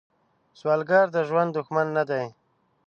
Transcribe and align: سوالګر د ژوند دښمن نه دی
سوالګر 0.59 1.05
د 1.13 1.17
ژوند 1.27 1.49
دښمن 1.57 1.87
نه 1.97 2.03
دی 2.09 2.25